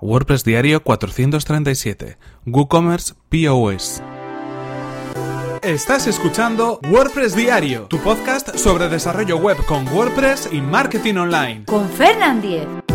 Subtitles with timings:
[0.00, 4.02] WordPress Diario 437 WooCommerce POS
[5.62, 11.64] Estás escuchando WordPress Diario, tu podcast sobre desarrollo web con WordPress y marketing online.
[11.64, 12.85] Con Fernand Diez.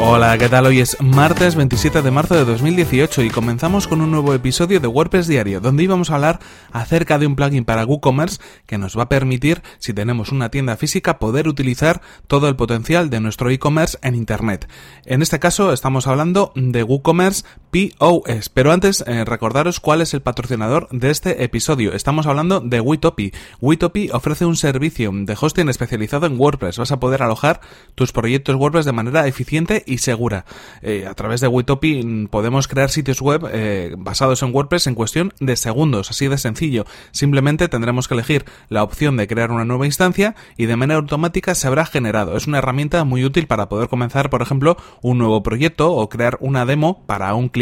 [0.00, 0.64] Hola, ¿qué tal?
[0.64, 4.86] Hoy es martes 27 de marzo de 2018 y comenzamos con un nuevo episodio de
[4.86, 6.38] WordPress Diario, donde íbamos a hablar
[6.70, 10.76] acerca de un plugin para WooCommerce que nos va a permitir, si tenemos una tienda
[10.76, 14.68] física, poder utilizar todo el potencial de nuestro e-commerce en Internet.
[15.04, 20.22] En este caso estamos hablando de WooCommerce POS, pero antes eh, recordaros cuál es el
[20.22, 21.92] patrocinador de este episodio.
[21.92, 23.32] Estamos hablando de Witopi.
[23.60, 26.78] Witopi ofrece un servicio de hosting especializado en WordPress.
[26.78, 27.60] Vas a poder alojar
[27.94, 30.46] tus proyectos WordPress de manera eficiente y segura.
[30.80, 34.94] Eh, a través de Witopi mm, podemos crear sitios web eh, basados en WordPress en
[34.94, 36.86] cuestión de segundos, así de sencillo.
[37.10, 41.54] Simplemente tendremos que elegir la opción de crear una nueva instancia y de manera automática
[41.54, 42.34] se habrá generado.
[42.36, 46.38] Es una herramienta muy útil para poder comenzar, por ejemplo, un nuevo proyecto o crear
[46.40, 47.57] una demo para un cliente.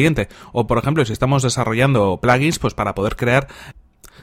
[0.53, 3.49] O, por ejemplo, si estamos desarrollando plugins, pues para poder crear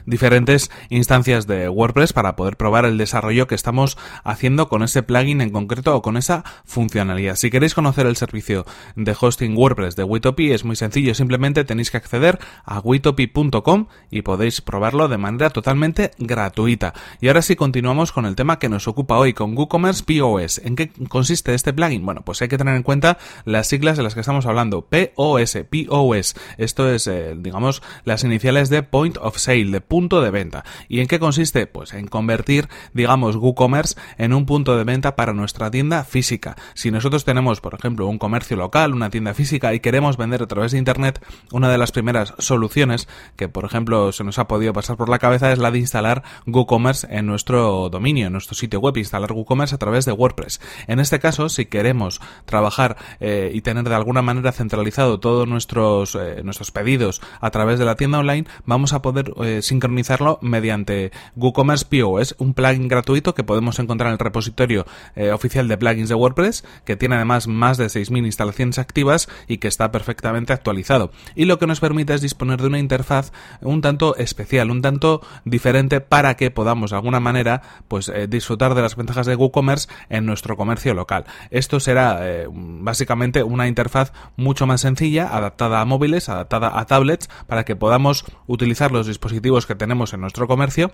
[0.06, 5.40] diferentes instancias de WordPress para poder probar el desarrollo que estamos haciendo con ese plugin
[5.40, 7.36] en concreto o con esa funcionalidad.
[7.36, 8.64] Si queréis conocer el servicio
[8.96, 14.22] de hosting WordPress de Witopi es muy sencillo, simplemente tenéis que acceder a witopi.com y
[14.22, 16.94] podéis probarlo de manera totalmente gratuita.
[17.20, 20.58] Y ahora sí continuamos con el tema que nos ocupa hoy con WooCommerce POS.
[20.64, 22.04] ¿En qué consiste este plugin?
[22.04, 24.86] Bueno, pues hay que tener en cuenta las siglas de las que estamos hablando.
[24.86, 26.34] POS, POS.
[26.58, 30.64] Esto es, eh, digamos, las iniciales de Point of Sale, de punto de venta.
[30.88, 31.66] ¿Y en qué consiste?
[31.66, 36.56] Pues en convertir, digamos, WooCommerce en un punto de venta para nuestra tienda física.
[36.74, 40.46] Si nosotros tenemos, por ejemplo, un comercio local, una tienda física y queremos vender a
[40.46, 44.72] través de Internet, una de las primeras soluciones que, por ejemplo, se nos ha podido
[44.72, 48.80] pasar por la cabeza es la de instalar WooCommerce en nuestro dominio, en nuestro sitio
[48.80, 50.60] web, instalar WooCommerce a través de WordPress.
[50.86, 56.14] En este caso, si queremos trabajar eh, y tener de alguna manera centralizado todos nuestros,
[56.14, 61.10] eh, nuestros pedidos a través de la tienda online, vamos a poder eh, sincronizarlo mediante
[61.34, 64.86] WooCommerce POS, un plugin gratuito que podemos encontrar en el repositorio
[65.16, 69.58] eh, oficial de plugins de WordPress, que tiene además más de 6.000 instalaciones activas y
[69.58, 71.10] que está perfectamente actualizado.
[71.34, 75.22] Y lo que nos permite es disponer de una interfaz un tanto especial, un tanto
[75.44, 79.88] diferente para que podamos de alguna manera pues eh, disfrutar de las ventajas de WooCommerce
[80.08, 81.24] en nuestro comercio local.
[81.50, 87.28] Esto será eh, básicamente una interfaz mucho más sencilla, adaptada a móviles, adaptada a tablets,
[87.48, 90.92] para que podamos utilizar los dispositivos que tenemos en nuestro comercio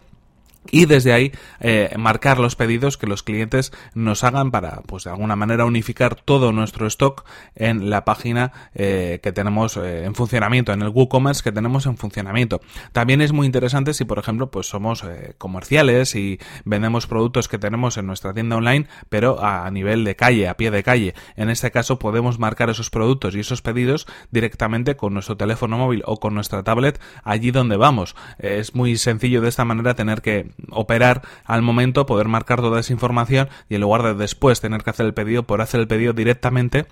[0.71, 5.10] y desde ahí eh, marcar los pedidos que los clientes nos hagan para pues de
[5.10, 10.72] alguna manera unificar todo nuestro stock en la página eh, que tenemos eh, en funcionamiento
[10.72, 12.60] en el WooCommerce que tenemos en funcionamiento.
[12.93, 15.04] También es muy interesante si por ejemplo pues somos
[15.38, 20.48] comerciales y vendemos productos que tenemos en nuestra tienda online pero a nivel de calle
[20.48, 21.15] a pie de calle.
[21.37, 26.03] En este caso podemos marcar esos productos y esos pedidos directamente con nuestro teléfono móvil
[26.06, 28.15] o con nuestra tablet allí donde vamos.
[28.38, 32.93] Es muy sencillo de esta manera tener que operar al momento, poder marcar toda esa
[32.93, 36.12] información y en lugar de después tener que hacer el pedido, por hacer el pedido
[36.12, 36.87] directamente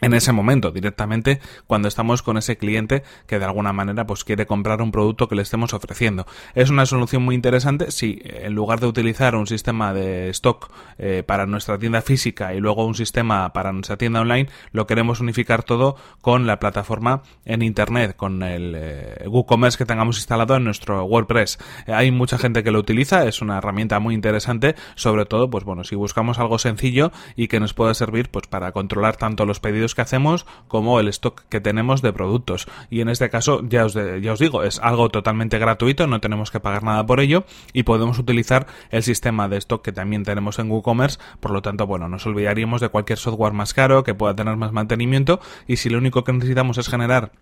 [0.00, 4.46] en ese momento directamente cuando estamos con ese cliente que de alguna manera pues quiere
[4.46, 6.26] comprar un producto que le estemos ofreciendo.
[6.54, 11.22] Es una solución muy interesante si en lugar de utilizar un sistema de stock eh,
[11.26, 15.62] para nuestra tienda física y luego un sistema para nuestra tienda online lo queremos unificar
[15.62, 21.04] todo con la plataforma en internet con el eh, WooCommerce que tengamos instalado en nuestro
[21.04, 21.58] WordPress.
[21.86, 25.64] Eh, hay mucha gente que lo utiliza es una herramienta muy interesante sobre todo pues
[25.64, 29.60] bueno si buscamos algo sencillo y que nos pueda servir pues para controlar tanto los
[29.60, 32.68] pedidos que hacemos como el stock que tenemos de productos.
[32.90, 36.50] Y en este caso, ya os, ya os digo, es algo totalmente gratuito, no tenemos
[36.50, 40.58] que pagar nada por ello y podemos utilizar el sistema de stock que también tenemos
[40.58, 41.18] en WooCommerce.
[41.40, 44.72] Por lo tanto, bueno, nos olvidaríamos de cualquier software más caro que pueda tener más
[44.72, 47.32] mantenimiento y si lo único que necesitamos es generar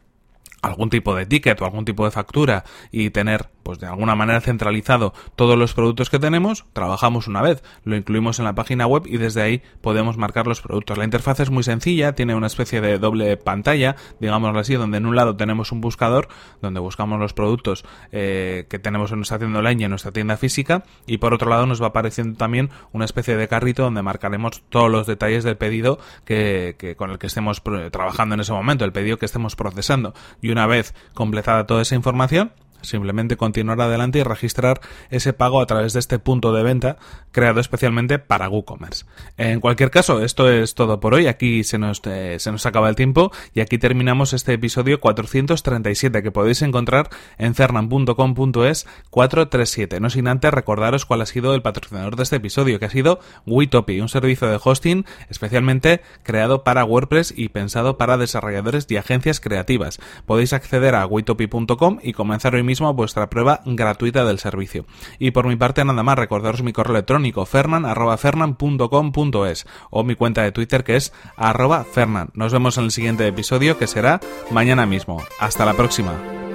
[0.62, 4.40] algún tipo de ticket o algún tipo de factura y tener pues de alguna manera
[4.40, 9.02] centralizado todos los productos que tenemos, trabajamos una vez, lo incluimos en la página web
[9.06, 10.96] y desde ahí podemos marcar los productos.
[10.96, 15.06] La interfaz es muy sencilla, tiene una especie de doble pantalla, digámoslo así, donde en
[15.06, 16.28] un lado tenemos un buscador
[16.62, 20.36] donde buscamos los productos eh, que tenemos en nuestra tienda online y en nuestra tienda
[20.36, 24.62] física y por otro lado nos va apareciendo también una especie de carrito donde marcaremos
[24.68, 27.60] todos los detalles del pedido que, que con el que estemos
[27.90, 31.96] trabajando en ese momento, el pedido que estemos procesando y una vez completada toda esa
[31.96, 32.52] información
[32.86, 34.80] simplemente continuar adelante y registrar
[35.10, 36.96] ese pago a través de este punto de venta
[37.32, 39.04] creado especialmente para WooCommerce.
[39.36, 41.26] En cualquier caso, esto es todo por hoy.
[41.26, 46.22] Aquí se nos, eh, se nos acaba el tiempo y aquí terminamos este episodio 437
[46.22, 50.00] que podéis encontrar en cernan.com.es 437.
[50.00, 53.20] No sin antes recordaros cuál ha sido el patrocinador de este episodio, que ha sido
[53.46, 59.40] Witopi, un servicio de hosting especialmente creado para WordPress y pensado para desarrolladores y agencias
[59.40, 59.98] creativas.
[60.26, 64.86] Podéis acceder a witopi.com y comenzar hoy vuestra prueba gratuita del servicio.
[65.18, 70.52] Y por mi parte nada más, recordaros mi correo electrónico fernan.fernan.com.es o mi cuenta de
[70.52, 72.30] Twitter que es arroba fernan.
[72.34, 74.20] Nos vemos en el siguiente episodio que será
[74.50, 75.22] mañana mismo.
[75.40, 76.45] Hasta la próxima.